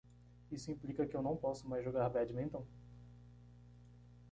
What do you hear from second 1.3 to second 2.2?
posso mais jogar